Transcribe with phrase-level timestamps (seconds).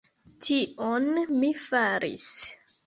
[0.47, 1.07] Tion
[1.43, 2.29] mi faris.